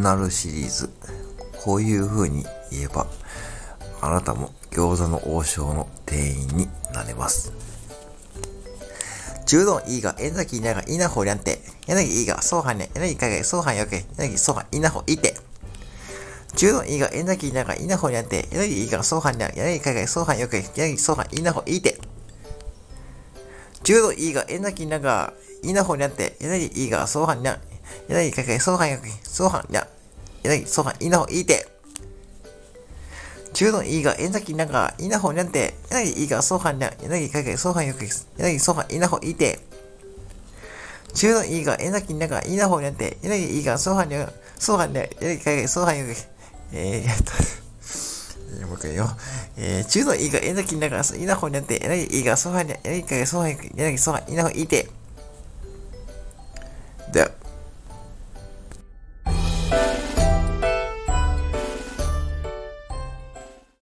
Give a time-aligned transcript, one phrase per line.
[0.00, 0.90] なるシリーズ。
[1.62, 3.06] こういう風に言えば、
[4.00, 7.52] あなたも餃子の王将の店員になれます。
[9.46, 11.58] 柔道いいが、えざきいなが、いなほりゃんて。
[11.86, 12.88] 柳いいが、そうはんね。
[12.94, 14.04] 柳かが、そうはんよけ。
[14.16, 15.34] 柳そうはん、いなほいて。
[16.54, 18.48] 柔道いいが、えざきいなが、いなほりゃんて。
[18.52, 19.52] 柳いいが、そうはんね。
[19.56, 20.64] 柳かが、そうはんよけ。
[20.76, 21.98] 柳そうはん、いなほいて。
[23.82, 25.32] 柔道いいが、えざきいなが、
[25.62, 26.36] いなほりゃんて。
[26.40, 27.58] 柳いいが、そうはんにゃ。
[28.08, 29.10] 柳かが、そうはんよけ。
[29.22, 29.86] そうはんにゃ。
[30.42, 31.68] 柳そうはん、いなほいて。
[33.52, 39.60] 中のいいが、えんざきなが、いなほにゃんて、やなぎいいが、そうはん、やなぎかけ、そうはんよく、やなぎそうはん、いなほいて。
[41.14, 46.16] 中のいいが、えんざきなが、いなほにゃんて、やなぎいいが、そうはんにゃ、そうはんにゃ、やなぎかけ、そうはんよく、
[46.72, 49.08] えー、っと、もう一回よ。
[49.56, 54.88] えー、中のいいが、えんざきなが、いなほにゃんて、やなぎいいが、そうはんにゃ、やなぎかけ、そうはんよく、やなぎそうはん、いなほいて。